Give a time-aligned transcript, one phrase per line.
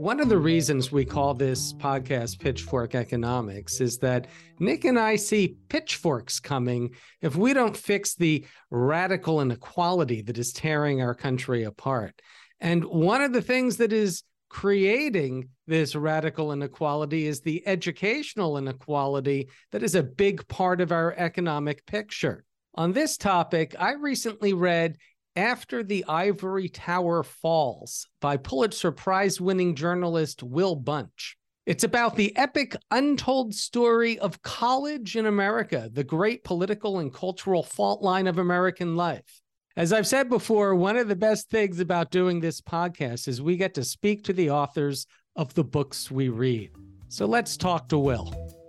[0.00, 4.28] One of the reasons we call this podcast Pitchfork Economics is that
[4.58, 10.54] Nick and I see pitchforks coming if we don't fix the radical inequality that is
[10.54, 12.18] tearing our country apart.
[12.62, 19.50] And one of the things that is creating this radical inequality is the educational inequality
[19.70, 22.46] that is a big part of our economic picture.
[22.76, 24.96] On this topic, I recently read
[25.40, 31.38] after the Ivory Tower Falls by Pulitzer Prize winning journalist Will Bunch.
[31.64, 37.62] It's about the epic untold story of college in America, the great political and cultural
[37.62, 39.40] fault line of American life.
[39.78, 43.56] As I've said before, one of the best things about doing this podcast is we
[43.56, 46.70] get to speak to the authors of the books we read.
[47.08, 48.59] So let's talk to Will.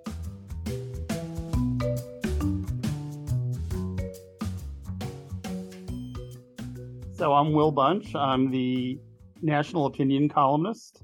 [7.21, 8.15] So I'm Will Bunch.
[8.15, 8.97] I'm the
[9.43, 11.03] national opinion columnist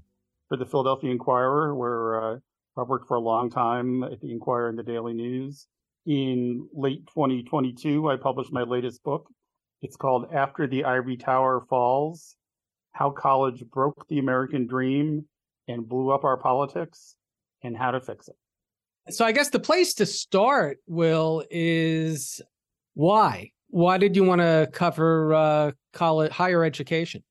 [0.50, 2.38] for the Philadelphia Inquirer, where uh,
[2.76, 5.68] I've worked for a long time at the Inquirer and the Daily News.
[6.08, 9.28] In late 2022, I published my latest book.
[9.84, 12.36] It's called After the Ivory Tower Falls
[12.94, 15.24] How College Broke the American Dream
[15.68, 17.16] and Blew Up Our Politics
[17.62, 19.14] and How to Fix it.
[19.14, 22.42] So I guess the place to start, Will, is
[22.96, 23.52] why?
[23.70, 27.24] Why did you want to cover uh, college, higher education?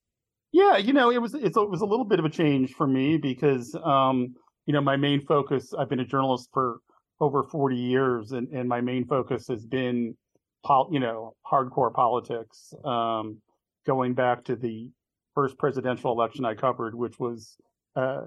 [0.51, 3.17] Yeah, you know, it was it was a little bit of a change for me
[3.17, 5.73] because um, you know my main focus.
[5.77, 6.79] I've been a journalist for
[7.19, 10.15] over forty years, and and my main focus has been,
[10.63, 13.37] pol- you know, hardcore politics, um,
[13.85, 14.89] going back to the
[15.35, 17.57] first presidential election I covered, which was
[17.95, 18.25] uh,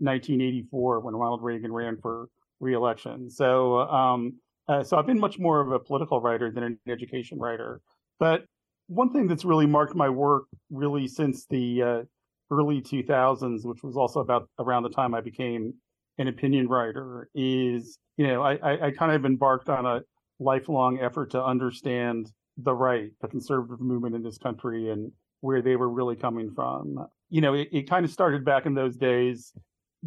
[0.00, 2.28] 1984 when Ronald Reagan ran for
[2.60, 3.30] reelection.
[3.30, 4.34] So um,
[4.68, 7.80] uh, so I've been much more of a political writer than an education writer.
[8.18, 8.44] But
[8.88, 12.02] one thing that's really marked my work really since the uh,
[12.50, 15.74] early 2000s, which was also about around the time I became
[16.18, 20.00] an opinion writer, is you know I, I, I kind of embarked on a
[20.38, 25.76] lifelong effort to understand the right, the conservative movement in this country, and where they
[25.76, 27.06] were really coming from.
[27.30, 29.52] You know, it, it kind of started back in those days.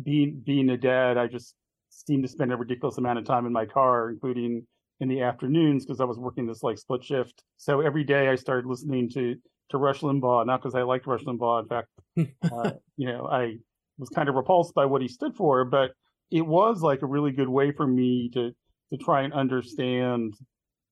[0.02, 1.56] Being being a dad, I just
[1.92, 4.66] seemed to spend a ridiculous amount of time in my car, including
[5.00, 7.44] in the afternoons because I was working this like split shift.
[7.58, 9.36] So every day I started listening to
[9.70, 11.62] to Rush Limbaugh, not because I liked Rush Limbaugh.
[11.62, 11.88] In fact,
[12.52, 13.56] uh, you know, I
[13.98, 15.92] was kind of repulsed by what he stood for, but
[16.30, 18.52] it was like a really good way for me to
[18.92, 20.34] to try and understand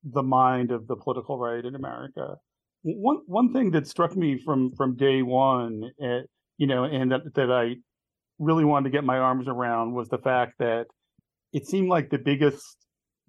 [0.04, 2.36] the mind of the political right in America.
[2.84, 6.22] One one thing that struck me from from day one, uh,
[6.58, 7.76] you know, and that that I
[8.40, 10.86] really wanted to get my arms around was the fact that
[11.54, 12.78] it seemed like the biggest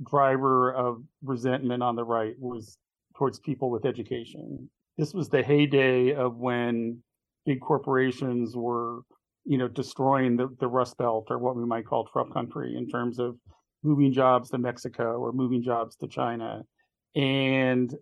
[0.08, 2.78] driver of resentment on the right was
[3.16, 4.70] towards people with education.
[4.96, 7.02] This was the heyday of when
[7.44, 9.00] big corporations were,
[9.44, 12.88] you know, destroying the, the Rust Belt or what we might call Trump country in
[12.88, 13.36] terms of
[13.82, 16.62] moving jobs to Mexico or moving jobs to China.
[17.14, 17.94] And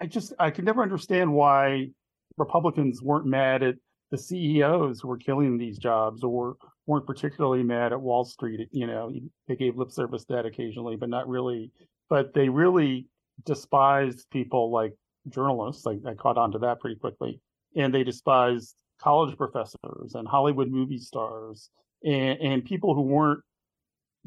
[0.00, 1.88] I just, I could never understand why
[2.36, 3.76] Republicans weren't mad at
[4.10, 6.56] the CEOs were killing these jobs or
[6.86, 8.68] weren't particularly mad at Wall Street.
[8.70, 9.12] You know,
[9.48, 11.72] they gave lip service to that occasionally, but not really.
[12.08, 13.08] But they really
[13.44, 14.92] despised people like
[15.28, 15.84] journalists.
[15.84, 17.40] Like I caught on to that pretty quickly.
[17.74, 21.68] And they despised college professors and Hollywood movie stars
[22.04, 23.40] and, and people who weren't,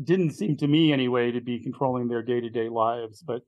[0.04, 3.22] didn't seem to me anyway to be controlling their day to day lives.
[3.22, 3.42] But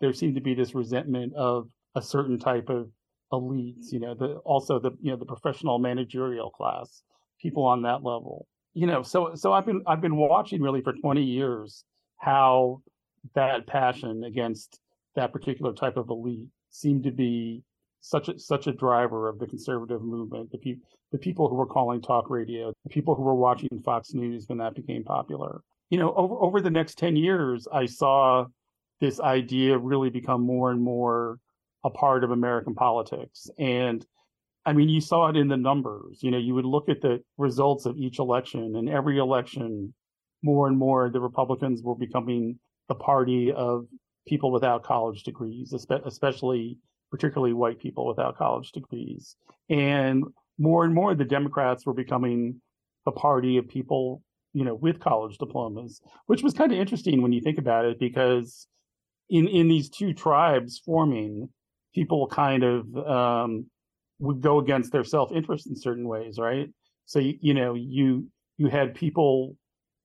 [0.00, 2.90] there seemed to be this resentment of a certain type of
[3.32, 7.02] elites, you know, the also the you know the professional managerial class,
[7.40, 8.46] people on that level.
[8.74, 11.84] You know, so so I've been I've been watching really for 20 years
[12.18, 12.82] how
[13.34, 14.80] that passion against
[15.14, 17.62] that particular type of elite seemed to be
[18.00, 20.50] such a such a driver of the conservative movement.
[20.50, 24.12] The people the people who were calling talk radio, the people who were watching Fox
[24.14, 25.62] News when that became popular.
[25.90, 28.46] You know, over over the next 10 years, I saw
[29.00, 31.38] this idea really become more and more
[31.86, 33.48] a part of American politics.
[33.58, 34.04] And
[34.64, 36.18] I mean, you saw it in the numbers.
[36.24, 39.94] You know, you would look at the results of each election, and every election,
[40.42, 43.86] more and more, the Republicans were becoming the party of
[44.26, 46.78] people without college degrees, especially,
[47.12, 49.36] particularly white people without college degrees.
[49.70, 50.24] And
[50.58, 52.60] more and more, the Democrats were becoming
[53.04, 54.22] the party of people,
[54.52, 58.00] you know, with college diplomas, which was kind of interesting when you think about it,
[58.00, 58.66] because
[59.30, 61.48] in, in these two tribes forming,
[61.96, 63.64] people kind of um,
[64.18, 66.68] would go against their self-interest in certain ways, right?
[67.06, 68.26] So you, you know, you
[68.58, 69.56] you had people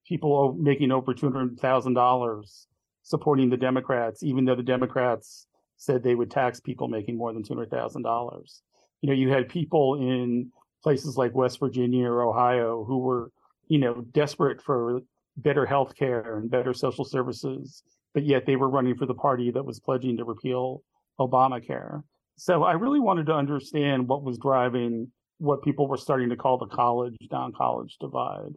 [0.08, 2.66] people making over two hundred thousand dollars
[3.04, 7.44] supporting the Democrats, even though the Democrats said they would tax people making more than
[7.44, 8.62] two hundred thousand dollars.
[9.02, 10.52] You know, you had people in
[10.82, 13.32] places like West Virginia or Ohio who were,
[13.68, 15.02] you know, desperate for
[15.36, 17.84] better health care and better social services,
[18.14, 20.84] but yet they were running for the party that was pledging to repeal
[21.20, 22.04] Obamacare.
[22.38, 25.12] So I really wanted to understand what was driving
[25.42, 28.54] what people were starting to call the college non college divide.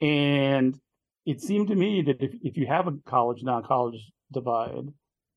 [0.00, 0.78] And
[1.26, 4.00] it seemed to me that if, if you have a college non college
[4.32, 4.88] divide,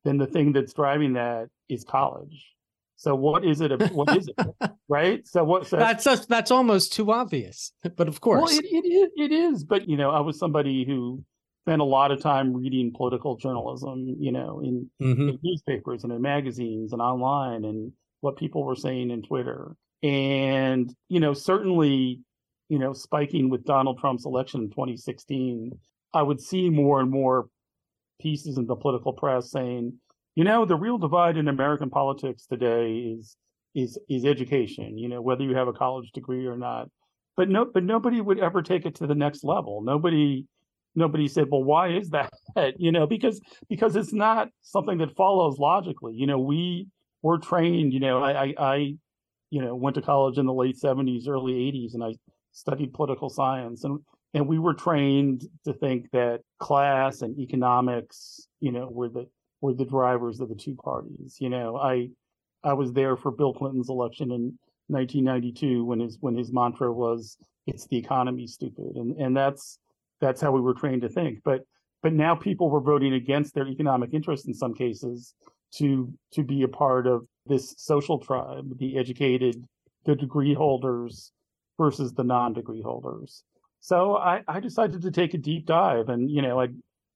[0.05, 2.53] then the thing that's driving that is college.
[2.97, 3.71] So what is it?
[3.93, 4.71] What is it?
[4.87, 5.27] right.
[5.27, 5.65] So what?
[5.65, 9.09] So, that's that's almost too obvious, but of course, well, it, it is.
[9.15, 9.63] It is.
[9.63, 11.23] But you know, I was somebody who
[11.65, 14.15] spent a lot of time reading political journalism.
[14.19, 15.29] You know, in, mm-hmm.
[15.29, 17.91] in newspapers and in magazines and online, and
[18.21, 19.75] what people were saying in Twitter.
[20.03, 22.21] And you know, certainly,
[22.69, 25.71] you know, spiking with Donald Trump's election in 2016,
[26.13, 27.47] I would see more and more
[28.19, 29.93] pieces in the political press saying
[30.35, 33.35] you know, the real divide in American politics today is
[33.75, 34.97] is is education.
[34.97, 36.89] You know, whether you have a college degree or not.
[37.37, 39.81] But no, but nobody would ever take it to the next level.
[39.81, 40.45] Nobody,
[40.95, 42.31] nobody said, well, why is that?
[42.77, 43.39] You know, because
[43.69, 46.13] because it's not something that follows logically.
[46.15, 46.87] You know, we
[47.21, 47.93] were trained.
[47.93, 48.75] You know, I, I,
[49.49, 52.15] you know, went to college in the late '70s, early '80s, and I
[52.51, 53.99] studied political science, and
[54.33, 59.27] and we were trained to think that class and economics, you know, were the
[59.61, 61.37] were the drivers of the two parties.
[61.39, 62.09] You know, I
[62.63, 64.57] I was there for Bill Clinton's election in
[64.87, 69.79] 1992 when his when his mantra was "It's the economy, stupid," and and that's
[70.21, 71.39] that's how we were trained to think.
[71.43, 71.61] But
[72.01, 75.33] but now people were voting against their economic interests in some cases
[75.75, 79.63] to to be a part of this social tribe, the educated,
[80.05, 81.31] the degree holders
[81.77, 83.43] versus the non-degree holders.
[83.79, 86.67] So I, I decided to take a deep dive, and you know, I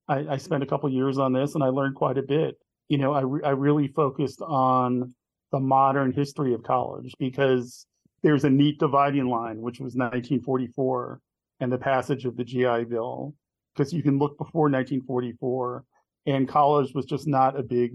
[0.07, 2.57] I, I spent a couple years on this and I learned quite a bit.
[2.89, 5.13] You know, I, re- I really focused on
[5.51, 7.87] the modern history of college because
[8.21, 11.21] there's a neat dividing line, which was 1944
[11.59, 13.33] and the passage of the GI Bill.
[13.75, 15.83] Because you can look before 1944
[16.27, 17.91] and college was just not a big,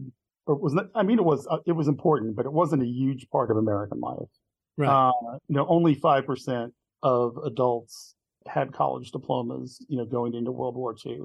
[0.47, 2.87] or was not, I mean, it was, uh, it was important, but it wasn't a
[2.87, 4.29] huge part of American life.
[4.77, 4.89] Right.
[4.89, 5.13] Uh,
[5.49, 6.71] you know, only 5%
[7.03, 8.15] of adults
[8.47, 11.19] had college diplomas, you know, going into World War II.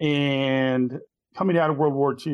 [0.00, 0.98] And
[1.34, 2.32] coming out of World War II,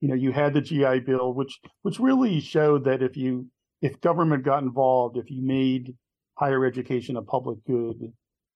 [0.00, 3.46] you know, you had the GI Bill, which which really showed that if you
[3.82, 5.94] if government got involved, if you made
[6.34, 8.12] higher education a public good,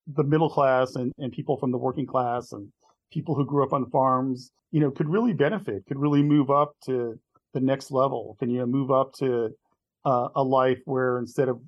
[0.06, 2.69] the middle class and, and people from the working class and
[3.12, 6.75] people who grew up on farms, you know, could really benefit, could really move up
[6.85, 7.19] to
[7.53, 8.37] the next level.
[8.39, 9.51] Can you know, move up to
[10.05, 11.61] uh, a life where instead of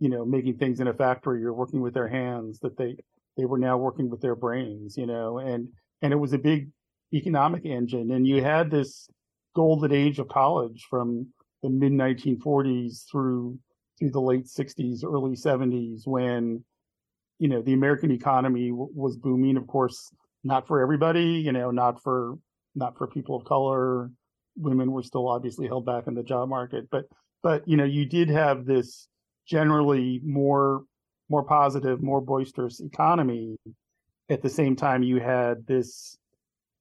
[0.00, 2.58] you know making things in a factory, you're working with their hands.
[2.60, 2.96] That they
[3.36, 5.68] they were now working with their brains, you know, and
[6.02, 6.68] and it was a big
[7.14, 8.10] economic engine.
[8.10, 9.08] And you had this
[9.54, 11.28] golden age of college from
[11.62, 13.58] the mid 1940s through
[13.98, 16.64] through the late 60s, early 70s, when
[17.38, 19.56] you know the American economy w- was booming.
[19.56, 20.10] Of course,
[20.44, 21.24] not for everybody.
[21.24, 22.38] You know, not for
[22.74, 24.10] not for people of color.
[24.56, 27.04] Women were still obviously held back in the job market, but
[27.42, 29.08] but you know you did have this
[29.46, 30.82] generally more
[31.30, 33.56] more positive, more boisterous economy
[34.30, 36.16] at the same time you had this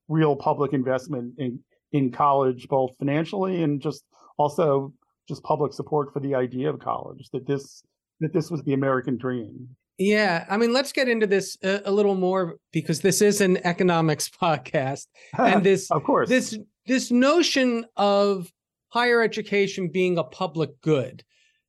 [0.07, 1.59] real public investment in
[1.91, 4.03] in college both financially and just
[4.37, 4.93] also
[5.27, 7.81] just public support for the idea of college that this
[8.19, 9.67] that this was the american dream
[9.97, 13.57] yeah i mean let's get into this a, a little more because this is an
[13.65, 18.51] economics podcast and this of course this this notion of
[18.89, 21.23] higher education being a public good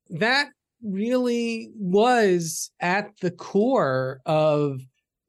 [0.09, 0.49] that
[0.83, 4.79] really was at the core of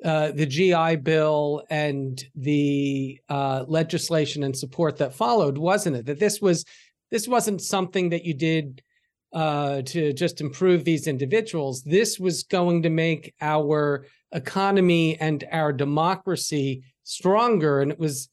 [0.04, 6.06] uh, the GI Bill and the uh, legislation and support that followed, wasn't it?
[6.06, 6.64] That this was
[7.10, 8.82] this wasn't something that you did
[9.32, 11.82] uh, to just improve these individuals.
[11.82, 18.28] This was going to make our economy and our democracy stronger, and it was,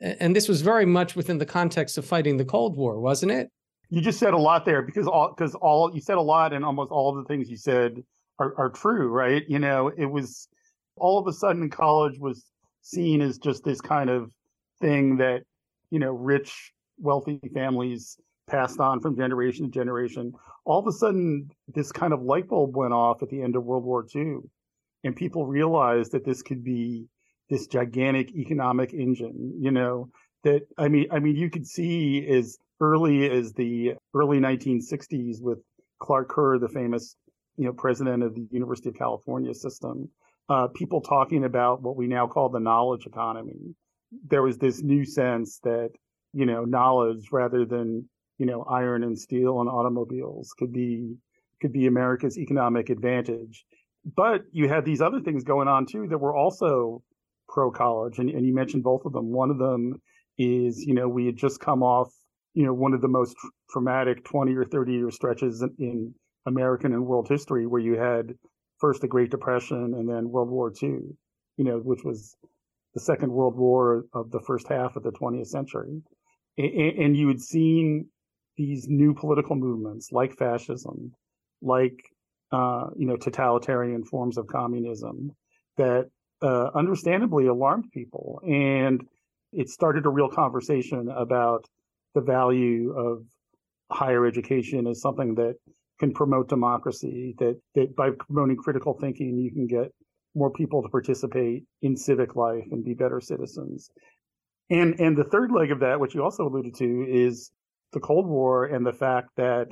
[0.00, 3.50] and this was very much within the context of fighting the Cold War, wasn't it?
[3.90, 6.64] You just said a lot there because all because all you said a lot, and
[6.64, 8.02] almost all of the things you said
[8.38, 9.44] are, are true, right?
[9.48, 10.48] You know, it was
[10.96, 12.44] all of a sudden college was
[12.82, 14.30] seen as just this kind of
[14.80, 15.42] thing that
[15.90, 20.32] you know rich wealthy families passed on from generation to generation
[20.64, 23.64] all of a sudden this kind of light bulb went off at the end of
[23.64, 24.36] world war ii
[25.04, 27.06] and people realized that this could be
[27.50, 30.08] this gigantic economic engine you know
[30.44, 35.58] that i mean i mean you could see as early as the early 1960s with
[35.98, 37.16] clark kerr the famous
[37.56, 40.08] you know president of the university of california system
[40.48, 43.74] uh, people talking about what we now call the knowledge economy.
[44.26, 45.90] There was this new sense that,
[46.32, 51.16] you know, knowledge rather than, you know, iron and steel and automobiles could be
[51.60, 53.64] could be America's economic advantage.
[54.04, 57.02] But you had these other things going on too that were also
[57.48, 59.32] pro college, and, and you mentioned both of them.
[59.32, 60.00] One of them
[60.38, 62.12] is, you know, we had just come off,
[62.54, 63.36] you know, one of the most
[63.70, 66.14] traumatic 20 or 30 year stretches in
[66.46, 68.34] American and world history where you had
[68.78, 70.90] first the Great Depression and then World War II,
[71.56, 72.36] you know, which was
[72.94, 76.02] the Second World War of the first half of the 20th century.
[76.56, 78.06] And you had seen
[78.58, 81.12] these new political movements like fascism,
[81.62, 81.98] like,
[82.52, 85.30] uh, you know, totalitarian forms of communism
[85.78, 86.10] that
[86.42, 88.40] uh, understandably alarmed people.
[88.44, 89.06] And
[89.52, 91.64] it started a real conversation about
[92.14, 93.24] the value of
[93.90, 95.54] higher education as something that
[96.00, 99.92] can promote democracy, that, that by promoting critical thinking, you can get
[100.34, 103.90] more people to participate in civic life and be better citizens.
[104.70, 107.50] And, and the third leg of that, which you also alluded to, is
[107.92, 109.68] the Cold War and the fact that,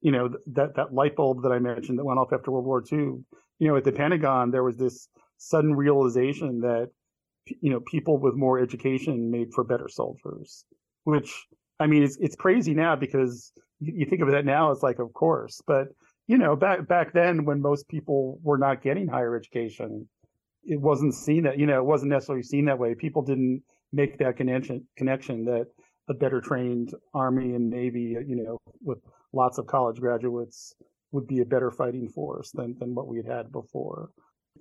[0.00, 2.82] you know, that, that light bulb that I mentioned that went off after World War
[2.90, 2.98] II,
[3.58, 6.90] you know, at the Pentagon, there was this sudden realization that,
[7.60, 10.64] you know, people with more education made for better soldiers,
[11.04, 11.46] which
[11.80, 15.12] I mean, it's it's crazy now because you, think of that now, it's like, of
[15.12, 15.88] course, but
[16.26, 20.08] you know, back back then when most people were not getting higher education,
[20.64, 22.94] it wasn't seen that you know it wasn't necessarily seen that way.
[22.94, 25.66] People didn't make that connection connection that
[26.08, 28.98] a better trained army and navy, you know, with
[29.32, 30.74] lots of college graduates
[31.12, 34.10] would be a better fighting force than than what we had had before.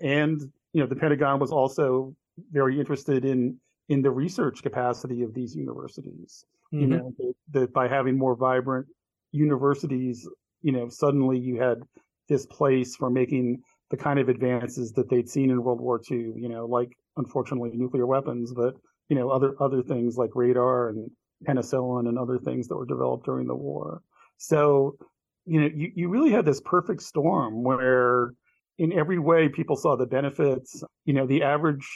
[0.01, 0.41] And
[0.73, 2.15] you know, the Pentagon was also
[2.51, 3.57] very interested in
[3.89, 6.45] in the research capacity of these universities.
[6.73, 6.81] Mm-hmm.
[6.81, 8.87] You know, that, that by having more vibrant
[9.31, 10.27] universities,
[10.61, 11.79] you know, suddenly you had
[12.27, 16.33] this place for making the kind of advances that they'd seen in World War II,
[16.35, 18.75] you know, like unfortunately nuclear weapons, but
[19.09, 21.09] you know, other other things like radar and
[21.45, 24.01] penicillin and other things that were developed during the war.
[24.37, 24.97] So,
[25.45, 28.33] you know, you, you really had this perfect storm where
[28.77, 30.83] in every way people saw the benefits.
[31.05, 31.87] You know, the average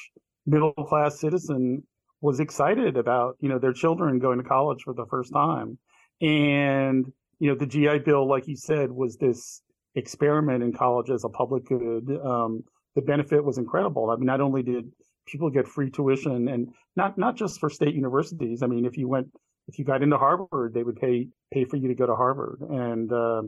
[0.45, 1.83] middle class citizen
[2.21, 5.77] was excited about, you know, their children going to college for the first time.
[6.21, 9.61] And, you know, the GI Bill, like you said, was this
[9.95, 12.17] experiment in college as a public good.
[12.23, 12.63] Um,
[12.95, 14.09] the benefit was incredible.
[14.09, 14.91] I mean, not only did
[15.31, 18.61] people get free tuition and not, not just for state universities.
[18.61, 19.27] I mean, if you went,
[19.67, 22.61] if you got into Harvard, they would pay, pay for you to go to Harvard
[22.61, 23.43] and, uh,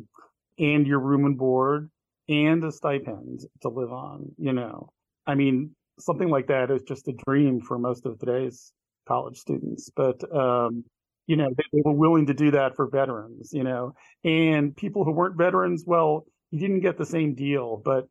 [0.59, 1.89] and your room and board
[2.29, 4.89] and a stipend to live on, you know.
[5.27, 8.71] I mean, something like that is just a dream for most of today's
[9.07, 9.89] college students.
[9.95, 10.83] But um,
[11.27, 15.05] you know, they, they, were willing to do that for veterans, you know, and people
[15.05, 17.81] who weren't veterans, well, you didn't get the same deal.
[17.83, 18.07] But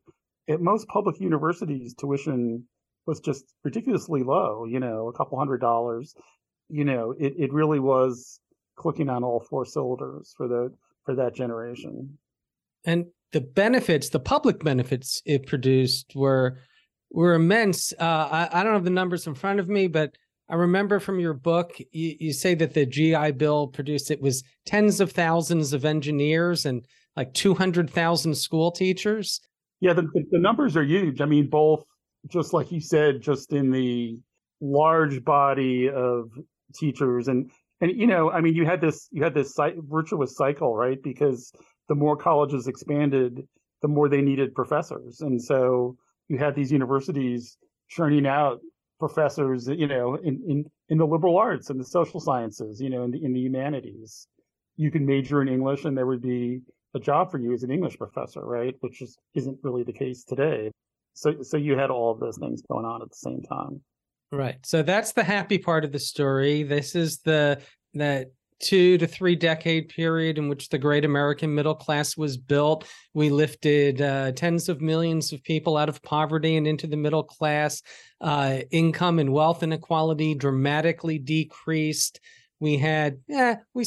[0.49, 2.65] at most public universities, tuition
[3.05, 6.15] was just ridiculously low, you know, a couple hundred dollars.
[6.69, 8.39] You know, it, it really was
[8.75, 10.73] clicking on all four cylinders for the
[11.05, 12.17] for that generation.
[12.85, 16.59] And the benefits, the public benefits it produced were
[17.11, 17.93] were immense.
[17.99, 20.15] Uh, I, I, don't have the numbers in front of me, but
[20.49, 24.43] I remember from your book, you, you, say that the GI Bill produced it was
[24.65, 26.83] tens of thousands of engineers and
[27.15, 29.39] like 200,000 school teachers.
[29.79, 31.21] Yeah, the, the numbers are huge.
[31.21, 31.83] I mean, both,
[32.27, 34.17] just like you said, just in the
[34.61, 36.29] large body of
[36.73, 37.51] teachers and
[37.81, 39.55] and you know i mean you had this you had this
[39.89, 41.51] virtuous cycle right because
[41.89, 43.45] the more colleges expanded
[43.81, 45.95] the more they needed professors and so
[46.29, 47.57] you had these universities
[47.89, 48.59] churning out
[48.99, 53.03] professors, you know, in, in, in the liberal arts and the social sciences, you know,
[53.03, 54.27] in the, in the humanities.
[54.77, 56.61] You can major in English and there would be
[56.95, 58.75] a job for you as an English professor, right?
[58.79, 60.71] Which is, isn't really the case today.
[61.13, 63.81] So, so you had all of those things going on at the same time.
[64.31, 64.57] Right.
[64.65, 66.63] So that's the happy part of the story.
[66.63, 67.61] This is the,
[67.93, 72.87] that two to three decade period in which the great American middle class was built.
[73.13, 77.23] We lifted uh, tens of millions of people out of poverty and into the middle
[77.23, 77.81] class.
[78.21, 82.19] Uh, income and wealth inequality dramatically decreased.
[82.59, 83.85] We had, yeah, we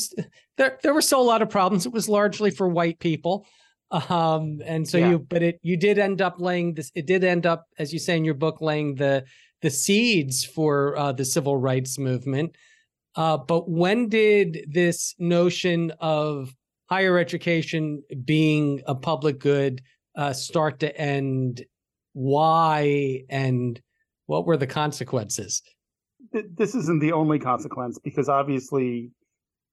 [0.59, 1.87] there there were still a lot of problems.
[1.87, 3.47] It was largely for white people.
[3.91, 5.11] Um, and so yeah.
[5.11, 6.91] you, but it you did end up laying this.
[6.95, 9.25] It did end up, as you say in your book, laying the
[9.63, 12.57] the seeds for uh, the civil rights movement.
[13.15, 16.55] Uh, but when did this notion of
[16.91, 19.81] higher education being a public good
[20.17, 21.65] uh, start to end?
[22.13, 23.81] Why and
[24.27, 25.63] what were the consequences?
[26.33, 29.11] This isn't the only consequence because obviously,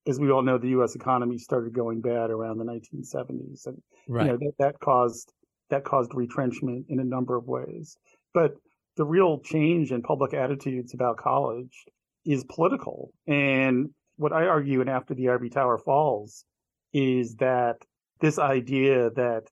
[0.07, 0.95] as we all know, the U.S.
[0.95, 4.25] economy started going bad around the 1970s, and right.
[4.25, 5.31] you know that, that caused
[5.69, 7.97] that caused retrenchment in a number of ways.
[8.33, 8.55] But
[8.95, 11.85] the real change in public attitudes about college
[12.25, 13.11] is political.
[13.27, 16.45] And what I argue, and after the Ivory Tower falls,
[16.93, 17.77] is that
[18.19, 19.43] this idea that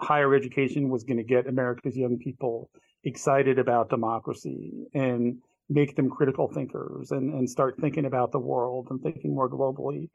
[0.00, 2.70] higher education was going to get America's young people
[3.04, 8.88] excited about democracy and make them critical thinkers and, and start thinking about the world
[8.90, 10.08] and thinking more globally.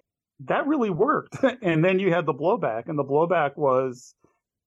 [0.45, 1.37] That really worked.
[1.61, 4.13] and then you had the blowback, and the blowback was,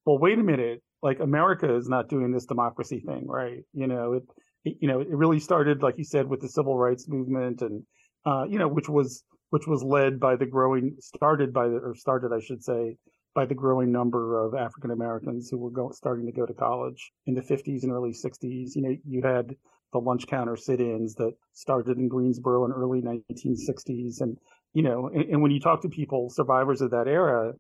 [0.04, 3.64] well, wait a minute, like America is not doing this democracy thing, right?
[3.72, 4.22] You know, it,
[4.64, 7.84] it you know, it really started, like you said, with the civil rights movement and,
[8.26, 11.94] uh, you know, which was, which was led by the growing, started by the, or
[11.94, 12.96] started, I should say,
[13.34, 17.12] by the growing number of African Americans who were going, starting to go to college
[17.26, 18.74] in the 50s and early 60s.
[18.74, 19.56] You know, you had
[19.92, 24.38] the lunch counter sit-ins that started in Greensboro in early 1960s, and
[24.75, 27.52] you know, and, and when you talk to people, survivors of that era,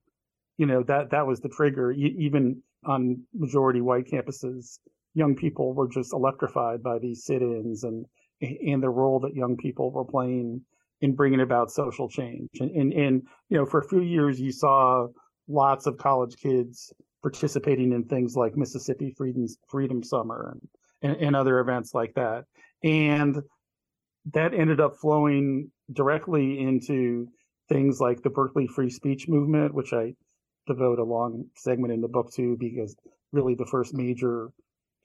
[0.56, 1.92] you know that that was the trigger.
[1.92, 4.78] even on majority white campuses,
[5.14, 8.06] young people were just electrified by these sit-ins and
[8.40, 10.60] and the role that young people were playing
[11.00, 12.48] in bringing about social change.
[12.60, 15.08] And, and, and you know, for a few years, you saw
[15.48, 20.68] lots of college kids participating in things like Mississippi Freedom, Freedom Summer and,
[21.02, 22.44] and, and other events like that.
[22.82, 23.42] And
[24.32, 27.28] that ended up flowing directly into
[27.68, 30.14] things like the Berkeley free speech movement, which I
[30.66, 32.96] devote a long segment in the book to because
[33.32, 34.50] really the first major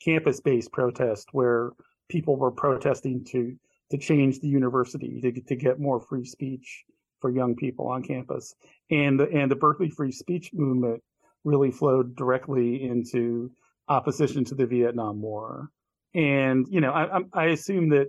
[0.04, 1.72] campus based protest where
[2.10, 3.58] people were protesting to
[3.90, 6.84] to change the university to, to get more free speech
[7.20, 8.54] for young people on campus.
[8.92, 11.02] And the, and the Berkeley free speech movement
[11.44, 13.52] really flowed directly into
[13.88, 15.70] opposition to the Vietnam War.
[16.18, 18.08] And, you know, I, I assume that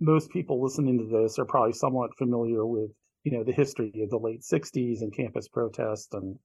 [0.00, 2.90] most people listening to this are probably somewhat familiar with,
[3.24, 6.36] you know, the history of the late 60s and campus protests and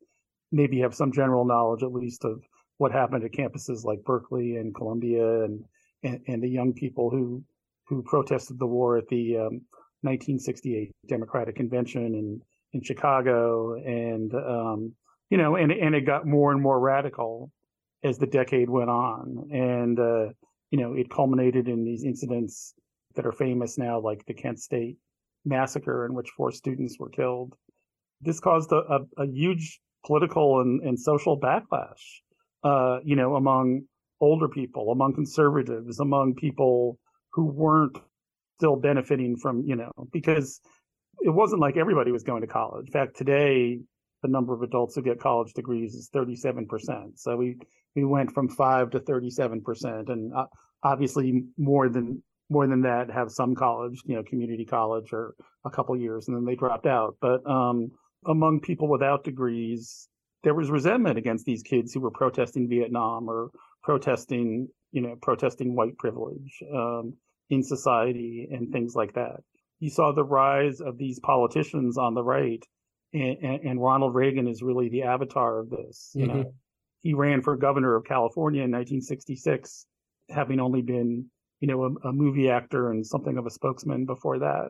[0.52, 2.44] maybe have some general knowledge, at least, of
[2.78, 5.64] what happened at campuses like Berkeley and Columbia and,
[6.04, 7.44] and, and the young people who,
[7.88, 9.62] who protested the war at the, um,
[10.04, 12.42] 1968 Democratic Convention in
[12.74, 14.94] in Chicago, and um,
[15.30, 17.52] you know, and and it got more and more radical
[18.04, 20.26] as the decade went on, and uh,
[20.74, 22.74] you know, it culminated in these incidents
[23.14, 24.98] that are famous now, like the Kent State
[25.46, 27.54] massacre, in which four students were killed.
[28.22, 32.02] This caused a, a, a huge political and, and social backlash,
[32.64, 33.84] uh, you know, among
[34.20, 36.98] older people, among conservatives, among people
[37.34, 38.00] who weren't
[38.58, 40.60] still benefiting from, you know, because
[41.22, 42.88] it wasn't like everybody was going to college.
[42.88, 43.80] In fact, today,
[44.24, 47.20] the number of adults who get college degrees is 37%.
[47.20, 47.58] So we,
[47.96, 50.10] we went from five to 37%.
[50.10, 50.46] And uh,
[50.82, 55.70] obviously more than, more than that have some college, you know, community college or a
[55.70, 57.16] couple years and then they dropped out.
[57.22, 57.92] But, um,
[58.26, 60.08] among people without degrees,
[60.44, 63.52] there was resentment against these kids who were protesting Vietnam or
[63.84, 66.64] protesting, you know, protesting white privilege.
[66.74, 67.16] Um,
[67.50, 69.38] in society and things like that.
[69.80, 72.64] You saw the rise of these politicians on the right,
[73.14, 76.12] and, and, Ronald Reagan is really the avatar of this.
[76.14, 76.38] You mm-hmm.
[76.42, 76.54] know,
[77.02, 79.86] he ran for governor of California in 1966,
[80.30, 81.26] having only been,
[81.60, 84.70] you know, a, a movie actor and something of a spokesman before that.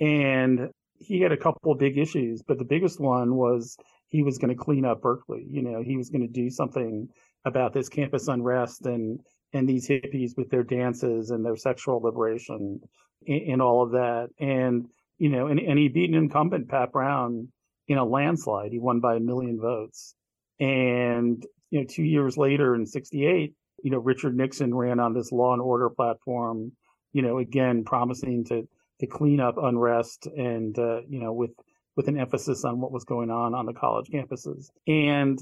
[0.00, 3.76] And he had a couple of big issues, but the biggest one was
[4.08, 5.46] he was going to clean up Berkeley.
[5.48, 7.08] You know, he was going to do something
[7.44, 9.20] about this campus unrest and
[9.52, 12.80] and these hippies with their dances and their sexual liberation
[13.26, 14.28] and, and all of that.
[14.40, 14.86] And,
[15.18, 17.48] you know, and, and he beat an incumbent, Pat Brown,
[17.88, 18.72] in a landslide.
[18.72, 20.14] He won by a million votes.
[20.60, 25.32] And, you know, two years later in 68, you know, Richard Nixon ran on this
[25.32, 26.72] law and order platform,
[27.12, 28.68] you know, again, promising to,
[29.00, 31.50] to clean up unrest and, uh, you know, with,
[31.96, 34.70] with an emphasis on what was going on on the college campuses.
[34.86, 35.38] And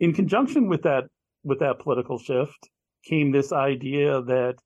[0.00, 1.04] in conjunction with that,
[1.44, 2.68] with that political shift,
[3.04, 4.56] came this idea that,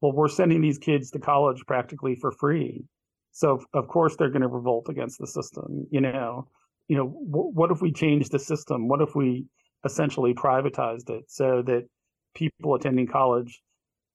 [0.00, 2.84] well, we're sending these kids to college practically for free.
[3.32, 5.86] So of course they're going to revolt against the system.
[5.90, 6.48] You know,
[6.90, 8.88] you know, w- what if we changed the system?
[8.88, 9.46] What if we
[9.84, 11.84] essentially privatized it so that
[12.34, 13.62] people attending college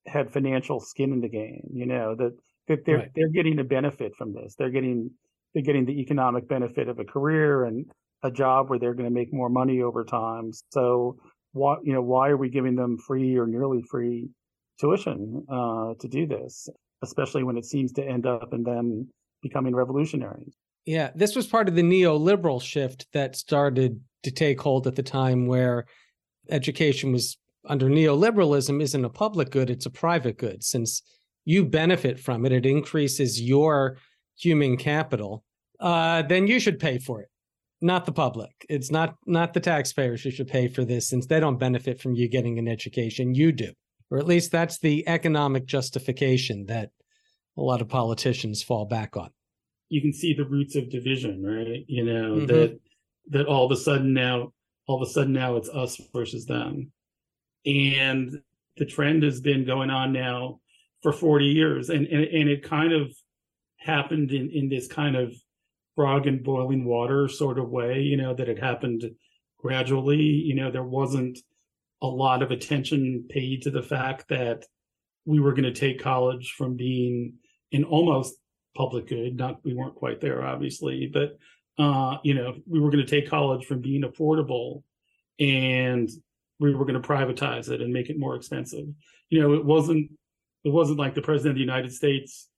[0.06, 1.66] had financial skin in the game?
[1.72, 2.36] You know, that
[2.68, 3.10] that they're right.
[3.16, 4.56] they're getting a benefit from this.
[4.58, 5.10] They're getting
[5.54, 7.86] they're getting the economic benefit of a career and
[8.22, 10.50] a job where they're going to make more money over time.
[10.70, 11.16] So
[11.52, 14.28] why you know why are we giving them free or nearly free
[14.78, 16.68] tuition uh, to do this,
[17.02, 19.08] especially when it seems to end up in them
[19.42, 20.54] becoming revolutionaries.
[20.86, 25.02] Yeah, this was part of the neoliberal shift that started to take hold at the
[25.02, 25.86] time where
[26.48, 27.36] education was
[27.68, 30.62] under neoliberalism isn't a public good, it's a private good.
[30.62, 31.02] Since
[31.44, 33.98] you benefit from it, it increases your
[34.38, 35.42] human capital,
[35.80, 37.28] uh, then you should pay for it
[37.80, 38.50] not the public.
[38.68, 42.14] It's not not the taxpayers who should pay for this since they don't benefit from
[42.14, 43.34] you getting an education.
[43.34, 43.72] You do.
[44.10, 46.90] Or at least that's the economic justification that
[47.56, 49.30] a lot of politicians fall back on.
[49.88, 51.84] You can see the roots of division, right?
[51.86, 52.46] You know, mm-hmm.
[52.46, 52.80] that
[53.30, 54.52] that all of a sudden now
[54.86, 56.92] all of a sudden now it's us versus them.
[57.64, 58.40] And
[58.76, 60.60] the trend has been going on now
[61.02, 61.90] for 40 years.
[61.90, 63.12] And, and, and it kind of
[63.78, 65.34] happened in, in this kind of
[65.94, 69.04] frog in boiling water sort of way, you know, that it happened
[69.58, 70.22] gradually.
[70.22, 71.38] You know, there wasn't
[72.02, 74.64] a lot of attention paid to the fact that
[75.24, 77.34] we were going to take college from being
[77.72, 78.36] an almost
[78.76, 79.36] public good.
[79.36, 81.38] Not we weren't quite there, obviously, but
[81.78, 84.82] uh, you know, we were going to take college from being affordable
[85.38, 86.08] and
[86.58, 88.86] we were going to privatize it and make it more expensive.
[89.28, 90.10] You know, it wasn't
[90.64, 92.48] it wasn't like the president of the United States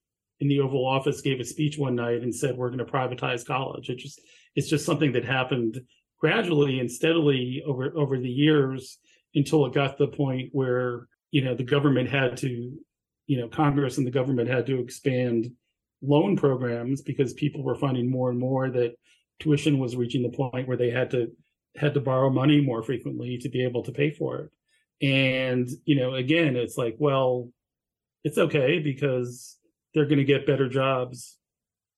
[0.41, 3.45] in the Oval Office gave a speech one night and said we're going to privatize
[3.45, 3.91] college.
[3.91, 4.21] It just
[4.55, 5.81] it's just something that happened
[6.19, 8.99] gradually and steadily over over the years
[9.35, 12.79] until it got to the point where you know the government had to
[13.27, 15.51] you know Congress and the government had to expand
[16.03, 18.95] loan programs because people were finding more and more that
[19.41, 21.31] tuition was reaching the point where they had to
[21.77, 24.51] had to borrow money more frequently to be able to pay for it.
[25.07, 27.51] And, you know, again, it's like, well,
[28.25, 29.59] it's okay because
[29.95, 31.37] they're going to get better jobs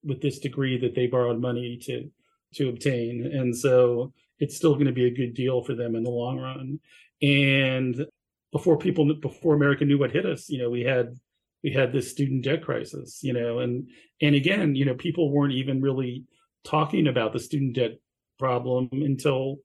[0.05, 2.11] with this degree that they borrowed money to
[2.55, 3.27] to obtain.
[3.27, 6.39] And so it's still going to be a good deal for them in the long
[6.39, 6.81] run.
[7.23, 8.07] And
[8.53, 11.17] before people before America knew what hit us, you know, we had
[11.63, 13.89] we had this student debt crisis, you know, and
[14.21, 16.25] and again, you know, people weren't even really
[16.65, 17.99] talking about the student debt
[18.39, 19.57] problem until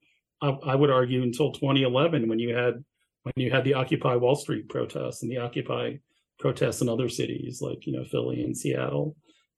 [0.41, 2.83] I, I would argue until 2011 when you had
[3.23, 5.95] when you had the Occupy Wall Street protests and the Occupy
[6.37, 9.15] protests in other cities like you know Philly and Seattle.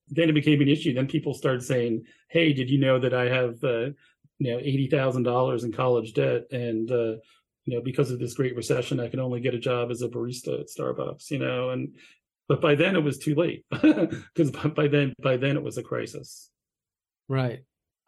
[0.09, 0.93] Then it became an issue.
[0.93, 3.89] Then people started saying, "Hey, did you know that I have uh,
[4.39, 7.15] you know eighty thousand dollars in college debt and uh,
[7.65, 10.07] you know because of this great recession, I can only get a job as a
[10.07, 11.95] barista at Starbucks." You know, and
[12.47, 15.83] but by then it was too late because by then by then it was a
[15.83, 16.49] crisis.
[17.27, 17.59] Right.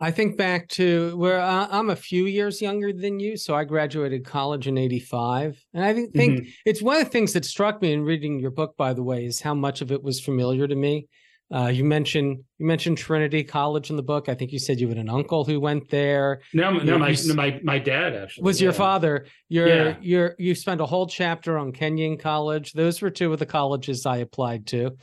[0.01, 4.23] I think back to where I'm a few years younger than you, so I graduated
[4.23, 6.49] college in '85, and I think, think mm-hmm.
[6.65, 8.77] it's one of the things that struck me in reading your book.
[8.77, 11.09] By the way, is how much of it was familiar to me.
[11.53, 14.29] Uh, you mentioned you mentioned Trinity College in the book.
[14.29, 16.41] I think you said you had an uncle who went there.
[16.53, 18.65] No, no, my no, my my dad actually was yeah.
[18.65, 19.25] your father.
[19.47, 19.95] Your yeah.
[19.99, 22.73] your you spent a whole chapter on Kenyon College.
[22.73, 24.97] Those were two of the colleges I applied to.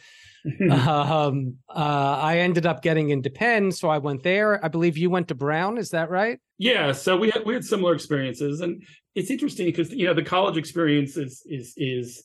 [0.70, 4.64] um, uh, I ended up getting into Penn, so I went there.
[4.64, 5.78] I believe you went to Brown.
[5.78, 6.38] Is that right?
[6.58, 6.92] Yeah.
[6.92, 8.84] So we had we had similar experiences, and
[9.16, 12.24] it's interesting because you know the college experience is is is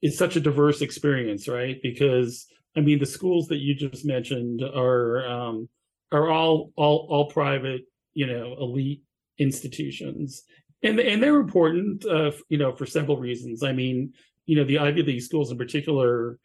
[0.00, 1.78] is such a diverse experience, right?
[1.82, 5.68] Because I mean, the schools that you just mentioned are um,
[6.12, 7.82] are all all all private,
[8.14, 9.02] you know, elite
[9.38, 10.44] institutions,
[10.82, 13.62] and and they're important, uh, you know, for several reasons.
[13.62, 14.12] I mean,
[14.44, 16.38] you know, the Ivy League schools in particular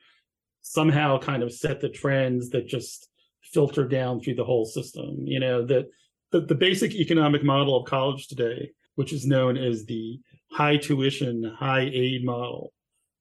[0.61, 3.09] somehow kind of set the trends that just
[3.41, 5.25] filter down through the whole system.
[5.25, 5.87] You know, that
[6.31, 10.19] the, the basic economic model of college today, which is known as the
[10.51, 12.71] high tuition, high aid model,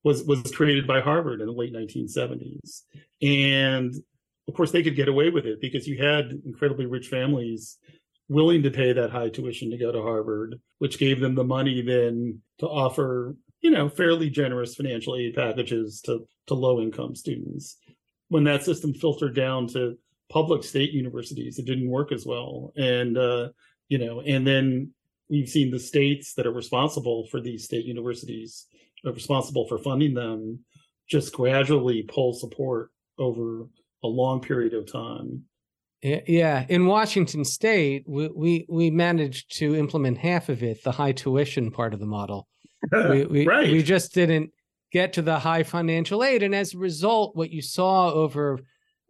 [0.03, 2.83] was was created by Harvard in the late 1970s.
[3.23, 3.95] And
[4.49, 7.79] of course, they could get away with it because you had incredibly rich families
[8.29, 11.83] willing to pay that high tuition to go to Harvard, which gave them the money
[11.83, 17.77] then to offer you know, fairly generous financial aid packages to, to low income students.
[18.29, 19.99] When that system filtered down to
[20.31, 22.73] public state universities, it didn't work as well.
[22.77, 23.49] And, uh,
[23.89, 24.93] you know, and then
[25.29, 28.67] we've seen the states that are responsible for these state universities,
[29.05, 30.61] responsible for funding them,
[31.09, 33.67] just gradually pull support over
[34.03, 35.45] a long period of time.
[36.03, 41.13] Yeah, in Washington State, we, we we managed to implement half of it, the high
[41.13, 42.49] tuition part of the model
[42.93, 43.71] we we, right.
[43.71, 44.51] we just didn't
[44.93, 48.59] get to the high financial aid, and as a result, what you saw over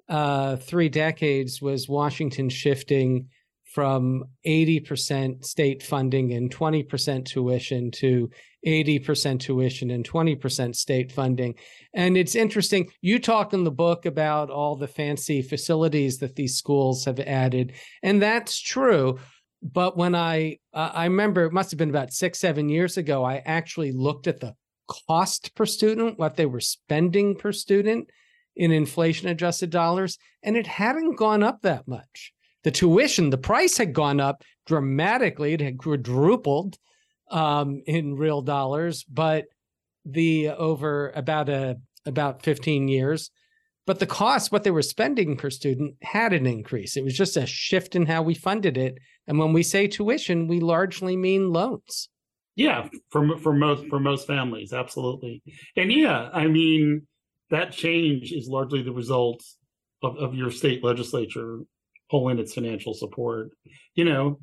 [0.09, 3.29] uh, three decades was Washington shifting
[3.73, 8.29] from 80% state funding and 20% tuition to
[8.67, 11.55] 80% tuition and 20% state funding.
[11.95, 12.91] And it's interesting.
[13.01, 17.73] You talk in the book about all the fancy facilities that these schools have added,
[18.03, 19.19] and that's true
[19.63, 23.25] but when I uh, I remember it must have been about six seven years ago,
[23.25, 24.55] I actually looked at the
[25.07, 28.09] cost per student, what they were spending per student
[28.57, 32.33] in inflation adjusted dollars, and it hadn't gone up that much.
[32.65, 36.79] The tuition, the price had gone up dramatically; it had quadrupled
[37.31, 39.47] um, in real dollars, but
[40.05, 43.31] the over about a about 15 years
[43.87, 47.37] but the cost what they were spending per student had an increase it was just
[47.37, 48.97] a shift in how we funded it
[49.31, 52.09] and when we say tuition, we largely mean loans.
[52.57, 55.41] Yeah, for for most for most families, absolutely.
[55.77, 57.07] And yeah, I mean
[57.51, 59.41] that change is largely the result
[60.03, 61.61] of, of your state legislature
[62.11, 63.51] pulling its financial support.
[63.95, 64.41] You know,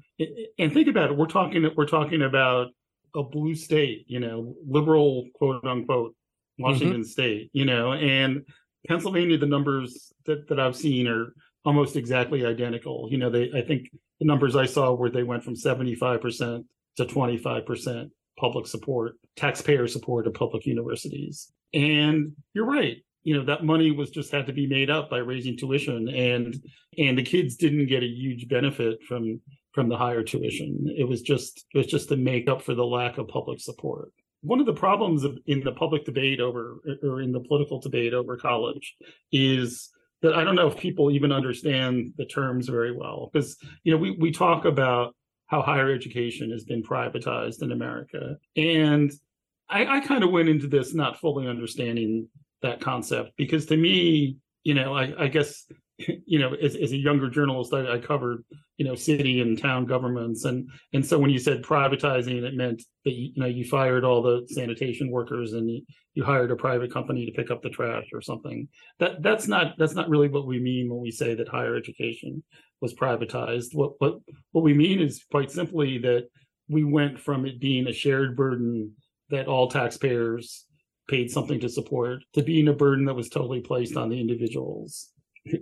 [0.58, 1.18] and think about it.
[1.18, 2.68] We're talking we're talking about
[3.16, 6.16] a blue state, you know, liberal quote unquote
[6.58, 7.04] Washington mm-hmm.
[7.04, 8.46] state, you know, and
[8.88, 11.34] Pennsylvania, the numbers that, that I've seen are
[11.66, 13.08] almost exactly identical.
[13.12, 13.90] You know, they I think
[14.20, 16.64] the numbers I saw where they went from 75%
[16.98, 21.52] to 25% public support, taxpayer support of public universities.
[21.74, 22.98] And you're right.
[23.24, 26.56] You know, that money was just had to be made up by raising tuition and
[26.98, 29.42] and the kids didn't get a huge benefit from
[29.78, 30.92] from the higher tuition.
[30.98, 34.12] It was just it was just to make up for the lack of public support.
[34.42, 38.38] One of the problems in the public debate over or in the political debate over
[38.38, 38.96] college
[39.32, 39.92] is
[40.24, 44.00] that I don't know if people even understand the terms very well because you know
[44.00, 48.38] we we talk about how higher education has been privatized in America.
[48.56, 49.12] And
[49.70, 52.30] I, I kind of went into this not fully understanding
[52.64, 55.66] that concept because to me, you know, I, I guess,
[56.26, 58.44] you know, as, as a younger journalist, I, I, covered,
[58.78, 60.46] you know, city and town governments.
[60.46, 64.04] And, and so when you said privatizing, it meant that, you, you know, you fired
[64.04, 65.82] all the sanitation workers and you,
[66.14, 68.68] you hired a private company to pick up the trash or something.
[69.00, 72.44] That, that's not, that's not really what we mean when we say that higher education
[72.82, 73.74] was privatized.
[73.74, 74.20] What what
[74.52, 76.28] what we mean is quite simply that
[76.70, 78.94] we went from it being a shared burden
[79.30, 80.66] that all taxpayers
[81.08, 85.10] paid something to support to being a burden that was totally placed on the individuals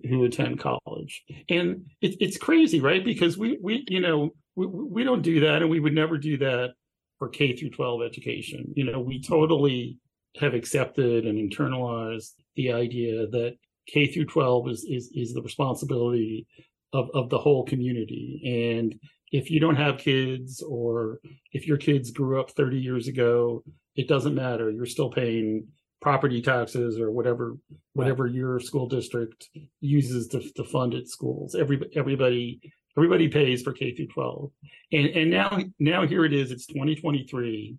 [0.07, 1.23] who attend college.
[1.49, 3.03] And it, it's crazy, right?
[3.03, 6.37] Because we we you know we, we don't do that, and we would never do
[6.37, 6.71] that
[7.19, 8.73] for K through 12 education.
[8.75, 9.99] You know, we totally
[10.39, 13.55] have accepted and internalized the idea that
[13.87, 16.47] K through 12 is is is the responsibility
[16.93, 18.41] of, of the whole community.
[18.45, 18.95] And
[19.31, 21.19] if you don't have kids or
[21.51, 23.63] if your kids grew up 30 years ago,
[23.95, 24.71] it doesn't matter.
[24.71, 25.67] You're still paying
[26.01, 27.57] property taxes or whatever
[27.93, 29.49] whatever your school district
[29.81, 31.55] uses to, to fund its schools.
[31.55, 32.59] Every, everybody
[32.97, 34.51] everybody pays for K through 12.
[34.93, 37.75] And and now now here it is, it's 2023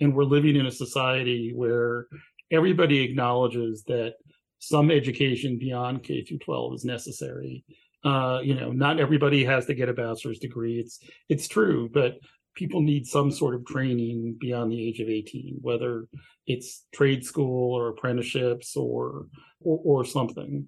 [0.00, 2.06] and we're living in a society where
[2.50, 4.14] everybody acknowledges that
[4.58, 7.64] some education beyond K through 12 is necessary
[8.04, 10.78] uh, you know, not everybody has to get a bachelor's degree.
[10.78, 12.18] It's it's true, but
[12.54, 16.06] people need some sort of training beyond the age of 18, whether
[16.46, 19.26] it's trade school or apprenticeships or,
[19.60, 20.66] or or, something.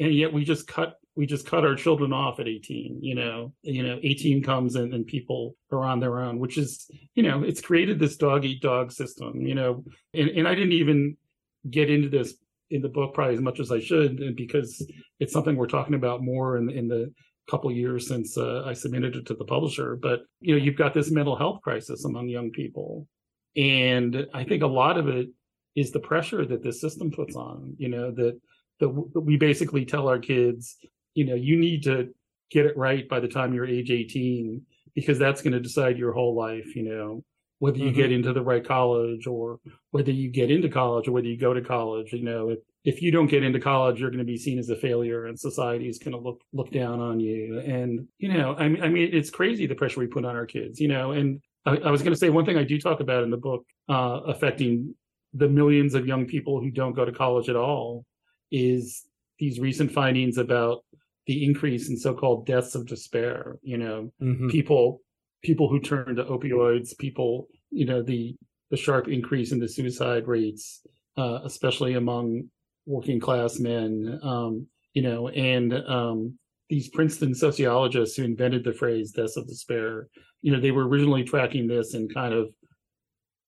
[0.00, 3.52] And yet we just cut we just cut our children off at 18 you know
[3.60, 7.42] you know 18 comes and, and people are on their own which is you know
[7.42, 11.14] it's created this dog eat dog system you know and, and i didn't even
[11.68, 12.32] get into this
[12.72, 14.84] in the book probably as much as I should, because
[15.20, 17.12] it's something we're talking about more in, in the
[17.52, 19.96] couple years since uh, I submitted it to the publisher.
[19.96, 23.06] But you know, you've got this mental health crisis among young people,
[23.56, 25.28] and I think a lot of it
[25.76, 27.74] is the pressure that this system puts on.
[27.76, 28.40] You know that
[28.80, 30.78] that we basically tell our kids,
[31.14, 32.08] you know, you need to
[32.50, 34.62] get it right by the time you're age 18
[34.94, 36.74] because that's going to decide your whole life.
[36.74, 37.24] You know,
[37.62, 38.00] whether you mm-hmm.
[38.00, 39.60] get into the right college or
[39.92, 42.12] whether you get into college or whether you go to college.
[42.12, 44.68] You know, if, if you don't get into college, you're going to be seen as
[44.68, 47.60] a failure and society is going to look, look down on you.
[47.60, 50.44] And, you know, I mean, I mean, it's crazy the pressure we put on our
[50.44, 52.98] kids, you know, and I, I was going to say one thing I do talk
[52.98, 54.96] about in the book, uh, affecting
[55.32, 58.04] the millions of young people who don't go to college at all
[58.50, 59.04] is
[59.38, 60.80] these recent findings about
[61.28, 64.48] the increase in so-called deaths of despair, you know, mm-hmm.
[64.48, 65.00] people
[65.42, 68.36] people who turn to opioids, people, you know, the
[68.70, 70.80] the sharp increase in the suicide rates,
[71.18, 72.44] uh, especially among
[72.86, 76.38] working class men, um, you know, and um,
[76.70, 80.08] these Princeton sociologists who invented the phrase "deaths of despair,"
[80.40, 82.48] you know, they were originally tracking this in kind of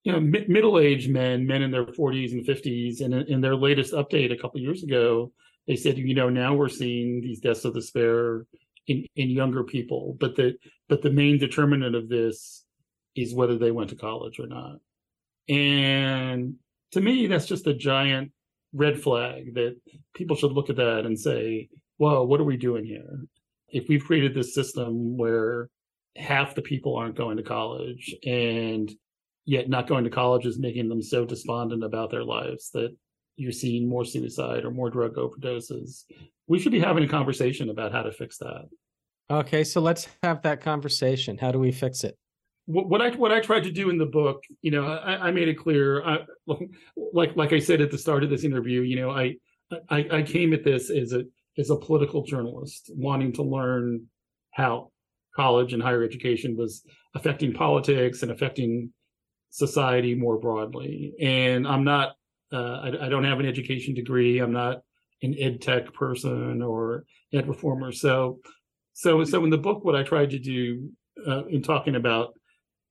[0.05, 3.95] you know mi- middle-aged men, men in their 40s and 50s, and in, their latest
[3.95, 5.33] update a couple years ago,
[5.67, 8.45] they said, you know, now we're seeing these deaths of despair
[8.87, 10.55] in, in younger people, but the
[10.89, 12.65] but the main determinant of this
[13.17, 14.77] is whether they went to college or not.
[15.49, 16.57] And
[16.93, 18.33] to me, that's just a giant
[18.73, 19.77] red flag that
[20.15, 23.27] people should look at that and say, "Whoa, what are we doing here?"
[23.69, 25.71] If we've created this system where
[26.17, 28.93] half the people aren't going to college and
[29.47, 32.97] yet not going to college is making them so despondent about their lives that
[33.37, 36.05] you're seeing more suicide or more drug overdoses.
[36.47, 38.69] We should be having a conversation about how to fix that.
[39.31, 41.39] Okay, so let's have that conversation.
[41.39, 42.17] How do we fix it?
[42.67, 45.49] What I what I tried to do in the book, you know, I, I made
[45.49, 46.03] it clear.
[46.03, 46.21] I,
[47.13, 49.35] like like I said at the start of this interview, you know, I,
[49.91, 51.25] I I came at this as a
[51.59, 54.07] as a political journalist, wanting to learn
[54.53, 54.91] how
[55.37, 56.83] college and higher education was
[57.15, 58.93] affecting politics and affecting
[59.51, 61.13] society more broadly.
[61.21, 62.15] And I'm not
[62.53, 64.39] uh, I, I, don't have an education degree.
[64.39, 64.83] I'm not
[65.23, 67.91] an ed tech person or ed reformer.
[67.91, 68.41] So,
[68.95, 70.91] so so in the book, what I tried to do
[71.27, 72.35] uh, in talking about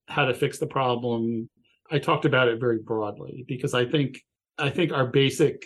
[0.07, 1.49] how to fix the problem,
[1.89, 4.19] I talked about it very broadly because I think
[4.57, 5.65] I think our basic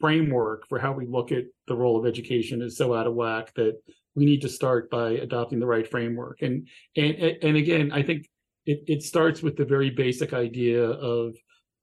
[0.00, 3.52] framework for how we look at the role of education is so out of whack
[3.54, 3.74] that
[4.14, 6.42] we need to start by adopting the right framework.
[6.42, 6.66] And
[6.96, 8.28] and and again, I think
[8.66, 11.36] it, it starts with the very basic idea of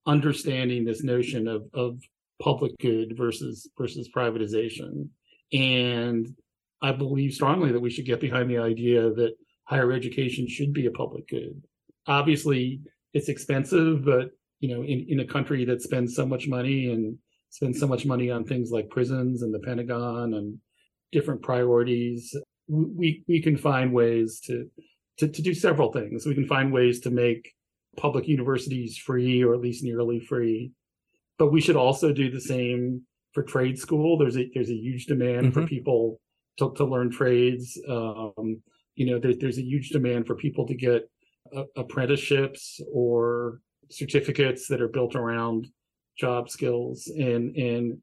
[0.07, 2.01] understanding this notion of of
[2.41, 5.09] public good versus versus privatization.
[5.53, 6.35] And
[6.81, 10.87] I believe strongly that we should get behind the idea that higher education should be
[10.87, 11.61] a public good.
[12.07, 12.81] Obviously,
[13.13, 17.17] it's expensive, but you know, in, in a country that spends so much money and
[17.49, 20.57] spends so much money on things like prisons and the Pentagon and
[21.11, 22.35] different priorities,
[22.67, 24.69] we we can find ways to
[25.17, 26.25] to, to do several things.
[26.25, 27.53] We can find ways to make
[27.97, 30.71] public universities free or at least nearly free.
[31.37, 33.01] But we should also do the same
[33.33, 34.17] for trade school.
[34.17, 35.61] There's a there's a huge demand mm-hmm.
[35.61, 36.19] for people
[36.61, 37.79] to, to learn trades.
[37.87, 38.61] Um,
[38.95, 41.09] you know, there, there's a huge demand for people to get
[41.55, 45.67] uh, apprenticeships or certificates that are built around
[46.17, 47.07] job skills.
[47.07, 47.97] And and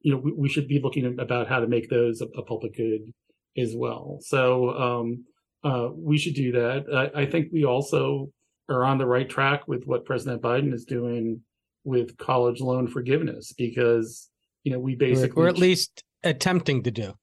[0.00, 2.76] you know we, we should be looking about how to make those a, a public
[2.76, 3.12] good
[3.56, 4.18] as well.
[4.20, 5.24] So um,
[5.64, 7.10] uh, we should do that.
[7.14, 8.30] I, I, think we also
[8.68, 11.40] are on the right track with what president biden is doing
[11.84, 14.28] with college loan forgiveness because
[14.62, 17.14] you know we basically or at least attempting to do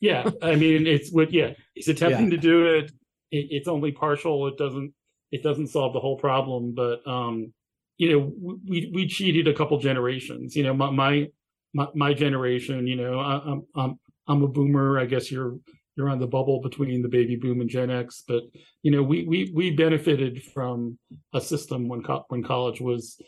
[0.00, 2.30] yeah i mean it's what yeah he's attempting yeah.
[2.30, 2.84] to do it.
[3.30, 4.92] it it's only partial it doesn't
[5.32, 7.52] it doesn't solve the whole problem, but um,
[7.98, 10.56] you know, we we cheated a couple generations.
[10.56, 11.28] You know, my my
[11.74, 12.86] my, my generation.
[12.86, 14.98] You know, I, I'm I'm I'm a boomer.
[14.98, 15.58] I guess you're
[15.96, 18.42] you're on the bubble between the baby boom and Gen X, but
[18.82, 20.98] you know, we we we benefited from
[21.32, 23.20] a system when co- when college was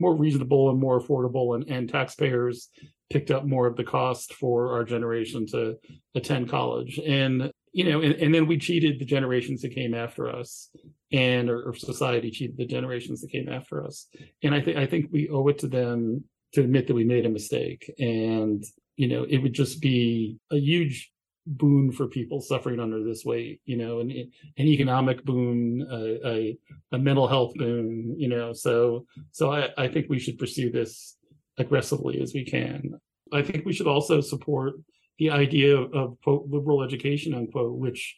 [0.00, 2.68] more reasonable and more affordable, and and taxpayers
[3.10, 5.76] picked up more of the cost for our generation to
[6.14, 6.98] attend college.
[7.04, 10.70] And you know, and, and then we cheated the generations that came after us,
[11.12, 14.08] and or, or, society cheated the generations that came after us.
[14.42, 17.26] And I think I think we owe it to them to admit that we made
[17.26, 17.92] a mistake.
[17.98, 18.64] And
[18.96, 21.10] you know, it would just be a huge
[21.50, 23.60] boon for people suffering under this weight.
[23.64, 26.58] You know, an an economic boon, a, a,
[26.92, 28.14] a mental health boon.
[28.18, 31.16] You know, so so I, I think we should pursue this
[31.58, 32.98] aggressively as we can.
[33.32, 34.74] I think we should also support
[35.18, 38.16] the idea of quote liberal education unquote, which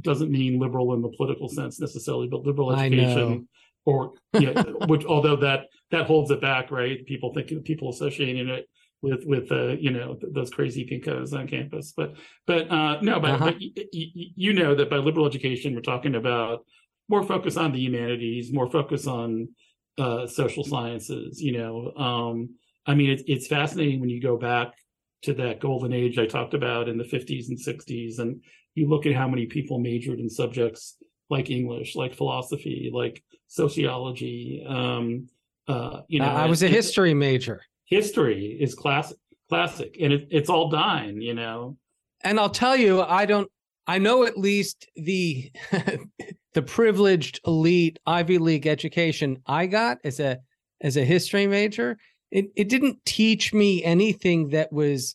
[0.00, 3.48] doesn't mean liberal in the political sense necessarily, but liberal education
[3.84, 7.04] or yeah, which although that that holds it back, right?
[7.06, 8.68] People think people associating it
[9.02, 12.14] with with uh, you know those crazy pinkos on campus, but
[12.46, 13.44] but uh, no, but, uh-huh.
[13.46, 16.64] but y- y- you know that by liberal education we're talking about
[17.08, 19.48] more focus on the humanities, more focus on
[19.98, 21.40] uh, social sciences.
[21.40, 22.54] You know, um,
[22.86, 24.72] I mean it's it's fascinating when you go back
[25.22, 28.18] to that golden age I talked about in the 50s and 60s.
[28.18, 28.42] And
[28.74, 30.96] you look at how many people majored in subjects
[31.30, 34.64] like English, like philosophy, like sociology.
[34.66, 35.28] Um,
[35.68, 37.62] uh, you know, I was a history major.
[37.92, 41.20] History is classic, classic, and it, it's all dying.
[41.20, 41.76] You know.
[42.22, 43.50] And I'll tell you, I don't.
[43.86, 45.50] I know at least the
[46.54, 50.38] the privileged elite Ivy League education I got as a
[50.80, 51.98] as a history major
[52.30, 55.14] it, it didn't teach me anything that was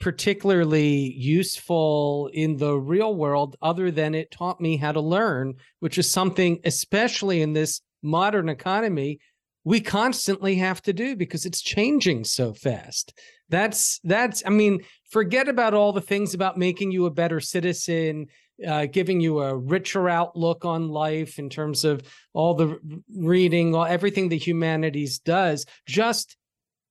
[0.00, 5.98] particularly useful in the real world other than it taught me how to learn which
[5.98, 9.18] is something especially in this modern economy
[9.64, 13.18] we constantly have to do because it's changing so fast
[13.48, 18.26] that's that's i mean forget about all the things about making you a better citizen
[18.66, 22.78] uh, giving you a richer outlook on life in terms of all the
[23.16, 26.36] reading all everything the humanities does just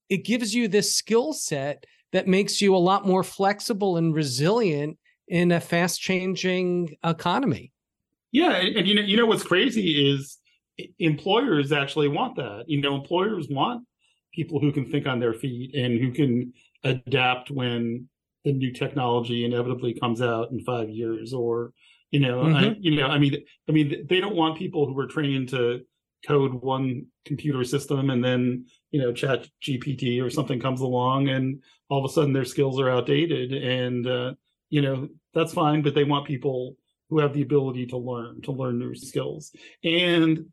[0.09, 4.97] it gives you this skill set that makes you a lot more flexible and resilient
[5.27, 7.71] in a fast changing economy.
[8.31, 10.36] Yeah, and, and, you know, you know what's crazy is
[10.99, 12.65] employers actually want that.
[12.67, 13.85] You know, employers want
[14.33, 16.53] people who can think on their feet and who can
[16.83, 18.07] adapt when
[18.45, 21.73] the new technology inevitably comes out in five years, or
[22.11, 22.55] you know, mm-hmm.
[22.55, 25.81] I, you know, I mean, I mean, they don't want people who are trained to
[26.25, 31.61] code one computer system and then you know chat gpt or something comes along and
[31.89, 34.33] all of a sudden their skills are outdated and uh,
[34.69, 36.75] you know that's fine but they want people
[37.09, 39.51] who have the ability to learn to learn new skills
[39.83, 40.45] and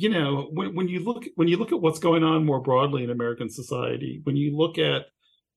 [0.00, 3.04] you know when, when you look when you look at what's going on more broadly
[3.04, 5.06] in american society when you look at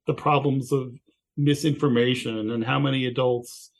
[0.07, 0.93] the problems of
[1.37, 3.71] misinformation and how many adults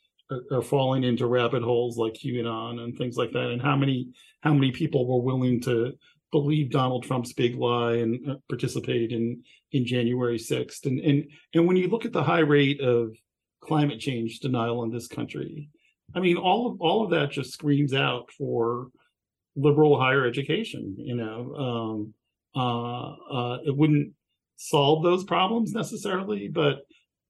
[0.52, 4.10] are, falling into rabbit holes like QAnon and things like that, and how many
[4.42, 5.94] how many people were willing to
[6.32, 10.86] believe Donald Trump's big lie and uh, participate in in January 6th.
[10.86, 13.16] And and and when you look at the high rate of
[13.62, 15.70] climate change denial in this country,
[16.16, 18.88] I mean, all of all of that just screams out for
[19.56, 20.96] liberal higher education.
[20.98, 22.14] You know, um,
[22.56, 24.14] uh, uh, it wouldn't
[24.56, 26.86] solve those problems necessarily, but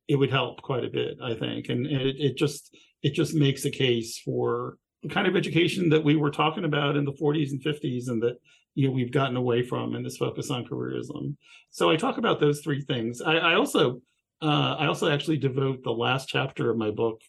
[0.08, 1.70] it would help quite a bit, I think.
[1.70, 5.90] And, and it, it just it just makes a case for the kind of education
[5.90, 8.38] that we were talking about in the 40s and 50s, and that
[8.76, 11.36] you know we've gotten away from in this focus on careerism.
[11.72, 13.22] So I talk about those three things.
[13.22, 14.02] I, I also
[14.42, 17.22] uh, I also actually devote the last chapter of my book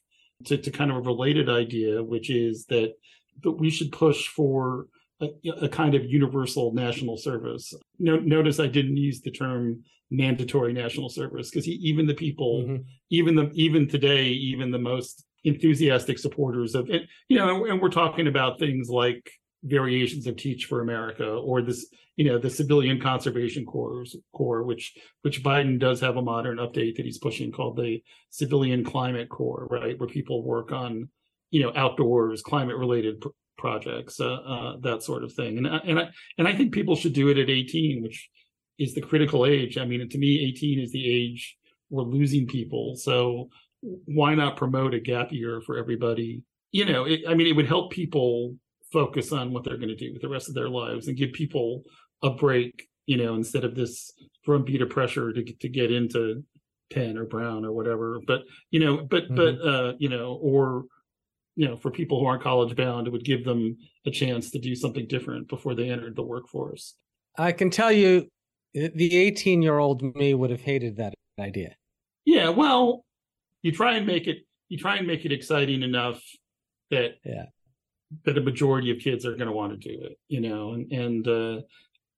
[0.46, 2.94] to, to kind of a related idea, which is that
[3.42, 4.86] that we should push for
[5.20, 5.28] a,
[5.62, 7.72] a kind of universal national service.
[7.98, 12.82] No, notice I didn't use the term mandatory national service because even the people, mm-hmm.
[13.10, 17.90] even the even today, even the most enthusiastic supporters of it, you know, and we're
[17.90, 19.30] talking about things like
[19.62, 24.96] variations of Teach for America or this, you know, the Civilian Conservation Corps, Corps, which
[25.22, 29.66] which Biden does have a modern update that he's pushing called the Civilian Climate Corps,
[29.70, 31.08] right, where people work on,
[31.54, 35.56] you know, outdoors climate related pr- projects, uh, uh, that sort of thing.
[35.56, 38.28] And and I and I think people should do it at 18, which
[38.76, 39.78] is the critical age.
[39.78, 41.56] I mean, to me, 18 is the age
[41.90, 42.96] we're losing people.
[42.96, 43.50] So
[43.82, 46.42] why not promote a gap year for everybody?
[46.72, 48.56] You know, it, I mean, it would help people
[48.92, 51.32] focus on what they're going to do with the rest of their lives and give
[51.32, 51.84] people
[52.24, 54.12] a break, you know, instead of this
[54.44, 56.42] drumbeat of pressure to to get into
[56.92, 58.18] Penn or Brown or whatever.
[58.26, 58.42] But
[58.72, 59.36] you know, but mm-hmm.
[59.36, 60.86] but uh, you know, or
[61.56, 63.76] you know, for people who aren't college bound, it would give them
[64.06, 66.94] a chance to do something different before they entered the workforce.
[67.36, 68.28] I can tell you,
[68.72, 71.76] the 18 year old me would have hated that idea.
[72.24, 73.04] Yeah, well,
[73.62, 74.38] you try and make it
[74.68, 76.22] you try and make it exciting enough
[76.90, 77.44] that yeah
[78.24, 80.92] that a majority of kids are going to want to do it, you know, and
[80.92, 81.62] and uh,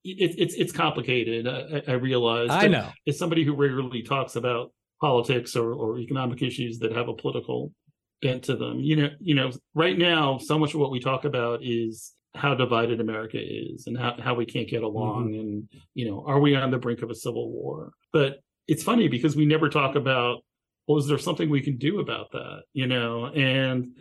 [0.05, 1.47] it, it's it's complicated.
[1.47, 2.49] I, I realize.
[2.51, 2.91] I know.
[3.07, 7.73] As somebody who regularly talks about politics or, or economic issues that have a political
[8.23, 11.25] bent to them, you know, you know, right now, so much of what we talk
[11.25, 15.41] about is how divided America is and how, how we can't get along mm-hmm.
[15.41, 17.93] and you know are we on the brink of a civil war?
[18.13, 20.43] But it's funny because we never talk about
[20.87, 23.27] well is there something we can do about that you know?
[23.27, 23.97] And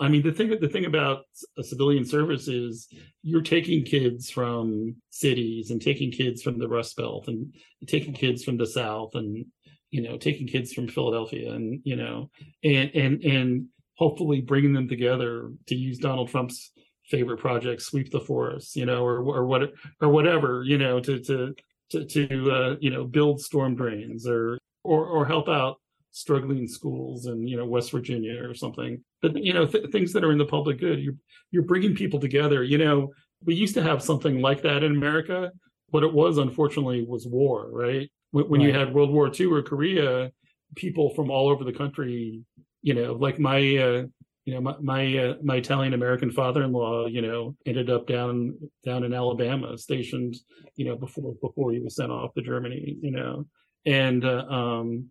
[0.00, 1.24] I mean, the thing the thing about
[1.58, 2.88] a civilian service is
[3.22, 7.52] you're taking kids from cities and taking kids from the Rust Belt and
[7.86, 9.46] taking kids from the South and
[9.90, 12.30] you know taking kids from Philadelphia and you know
[12.62, 13.66] and and and
[13.96, 16.70] hopefully bringing them together to use Donald Trump's
[17.08, 19.62] favorite project, sweep the forest, you know, or or what
[20.00, 21.54] or whatever, you know, to to
[21.90, 25.76] to to uh, you know build storm drains or or or help out
[26.10, 29.02] struggling schools in you know West Virginia or something.
[29.22, 31.00] But you know th- things that are in the public good.
[31.00, 31.16] You're
[31.50, 32.62] you're bringing people together.
[32.62, 33.12] You know
[33.44, 35.50] we used to have something like that in America.
[35.90, 37.68] What it was, unfortunately, was war.
[37.70, 38.68] Right when, when right.
[38.68, 40.30] you had World War II or Korea,
[40.74, 42.42] people from all over the country.
[42.82, 44.04] You know, like my uh,
[44.44, 49.04] you know my my, uh, my Italian American father-in-law, you know, ended up down down
[49.04, 50.36] in Alabama, stationed,
[50.76, 53.46] you know, before before he was sent off to Germany, you know,
[53.84, 55.10] and uh, um,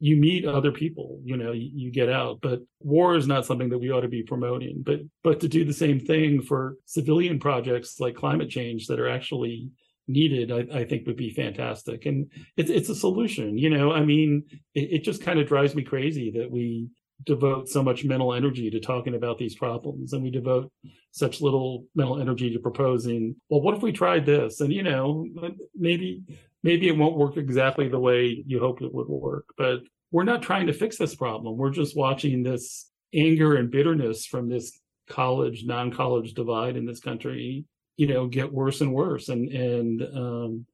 [0.00, 3.68] you meet other people you know you, you, get out but war is not something
[3.68, 7.38] that we ought to be promoting but but to do the same thing for civilian
[7.38, 9.68] projects like climate change that are actually
[10.08, 14.04] needed i, I think would be fantastic and it's it's a solution you know i
[14.04, 14.44] mean
[14.74, 16.88] it, it just kind of drives me crazy that we
[17.24, 20.70] devote so much mental energy to talking about these problems and we devote
[21.10, 25.26] such little mental energy to proposing well what if we tried this and you know
[25.74, 26.22] maybe
[26.62, 29.80] maybe it won't work exactly the way you hoped it would work, but
[30.10, 31.56] we're not trying to fix this problem.
[31.56, 34.78] We're just watching this anger and bitterness from this
[35.08, 37.64] college non-college divide in this country,
[37.98, 39.28] you know, get worse and worse.
[39.28, 40.66] And and um,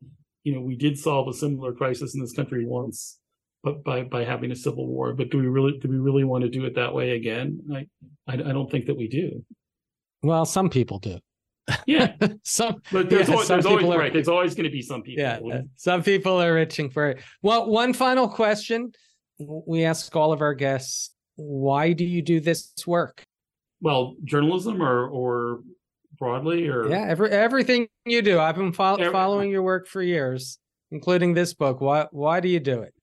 [0.45, 3.18] you know, we did solve a similar crisis in this country once,
[3.64, 5.14] but by by having a civil war.
[5.14, 7.61] But do we really do we really want to do it that way again?
[7.75, 7.87] I
[8.29, 9.45] I, I don't think that we do.
[10.22, 11.18] Well, some people do.
[11.87, 12.14] Yeah,
[12.45, 12.83] some.
[12.93, 14.12] But there's, yeah, always, there's always are, right.
[14.12, 15.25] There's always going to be some people.
[15.25, 17.22] Yeah, uh, some people are itching for it.
[17.43, 18.93] Well, one final question
[19.39, 23.25] we ask all of our guests: Why do you do this work?
[23.81, 25.61] Well, journalism, or or
[26.18, 28.38] broadly, or yeah, every everything you do.
[28.38, 30.58] I've been fo- every, following your work for years,
[30.90, 31.80] including this book.
[31.80, 32.94] Why why do you do it?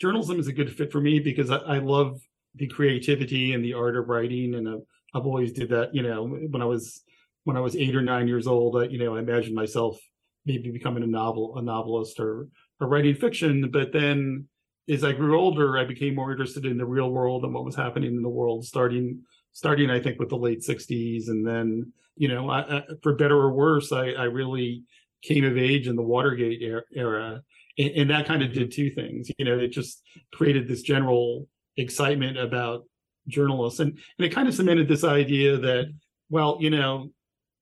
[0.00, 2.20] Journalism is a good fit for me because I, I love
[2.54, 4.82] the creativity and the art of writing, and I've,
[5.14, 5.94] I've always did that.
[5.94, 7.02] You know, when I was
[7.44, 9.98] when I was eight or nine years old, I, you know, I imagined myself
[10.46, 12.48] maybe becoming a novel, a novelist or,
[12.80, 13.70] or writing fiction.
[13.70, 14.48] But then
[14.88, 17.76] as I grew older, I became more interested in the real world and what was
[17.76, 19.22] happening in the world, starting,
[19.56, 21.28] starting, I think with the late sixties.
[21.28, 24.84] And then, you know, I, I, for better or worse, I, I really
[25.22, 27.40] came of age in the Watergate er, era.
[27.78, 29.30] And, and that kind of did two things.
[29.38, 30.02] You know, it just
[30.34, 31.48] created this general
[31.78, 32.84] excitement about
[33.28, 35.86] journalists, and and it kind of cemented this idea that
[36.28, 37.08] well, you know,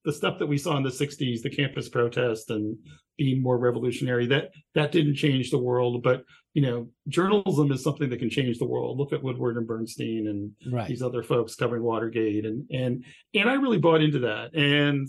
[0.04, 2.76] the stuff that we saw in the 60s the campus protest and
[3.16, 8.08] being more revolutionary that that didn't change the world but you know journalism is something
[8.10, 10.88] that can change the world look at woodward and bernstein and right.
[10.88, 15.08] these other folks covering watergate and and and i really bought into that and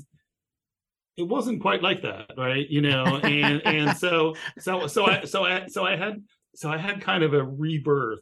[1.18, 5.46] it wasn't quite like that right you know and and so so so i so
[5.46, 6.24] i so i had
[6.56, 8.20] so i had kind of a rebirth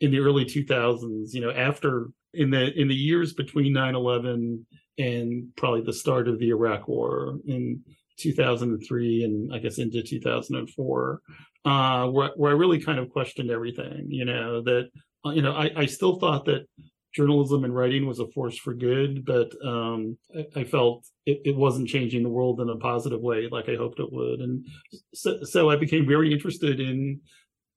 [0.00, 4.64] in the early 2000s you know after in the in the years between 9-11
[4.98, 7.80] and probably the start of the iraq war in
[8.18, 11.20] 2003 and i guess into 2004
[11.64, 14.88] uh, where, where i really kind of questioned everything you know that
[15.26, 16.66] uh, you know I, I still thought that
[17.14, 21.56] journalism and writing was a force for good but um, I, I, felt it, it,
[21.56, 24.40] wasn't changing the world in a positive way like i hoped it would.
[24.40, 24.66] And
[25.14, 27.20] so, so i became very interested in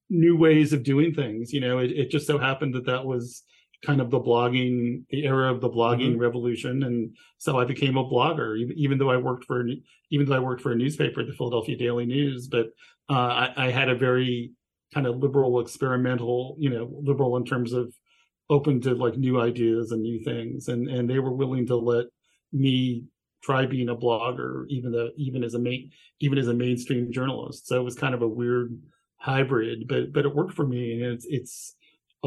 [0.10, 3.44] new ways of doing things you know it, it just so happened that that was
[3.86, 6.22] kind of the blogging, the era of the blogging mm-hmm.
[6.22, 8.58] revolution, and so I became a blogger.
[8.76, 9.66] Even though I worked for,
[10.10, 12.68] even though I worked for a newspaper, the Philadelphia Daily News, but
[13.10, 14.52] uh, I, I, had a very
[14.94, 17.94] kind of liberal, experimental, you know, liberal in terms of
[18.50, 22.08] open to like new ideas and new things, and and they were willing to let
[22.52, 23.04] me
[23.44, 27.68] try being a blogger, even though even as a main, even as a mainstream journalist.
[27.68, 28.78] So it was kind of a weird
[29.18, 31.76] hybrid, but but it worked for me, and it's it's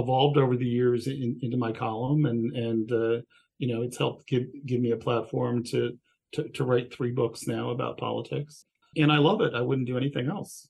[0.01, 3.21] evolved over the years in, into my column, and and uh,
[3.59, 5.97] you know it's helped give give me a platform to,
[6.33, 9.55] to to write three books now about politics, and I love it.
[9.55, 10.69] I wouldn't do anything else.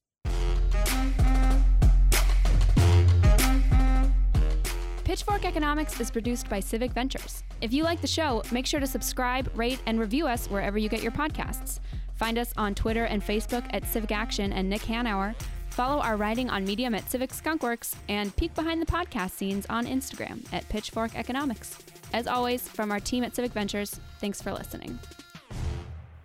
[5.04, 7.42] Pitchfork Economics is produced by Civic Ventures.
[7.60, 10.88] If you like the show, make sure to subscribe, rate, and review us wherever you
[10.88, 11.80] get your podcasts.
[12.14, 15.34] Find us on Twitter and Facebook at Civic Action and Nick Hanauer
[15.70, 19.86] Follow our writing on Medium at Civic Skunkworks and peek behind the podcast scenes on
[19.86, 21.78] Instagram at Pitchfork Economics.
[22.12, 24.98] As always, from our team at Civic Ventures, thanks for listening.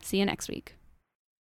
[0.02, 0.76] See you next week.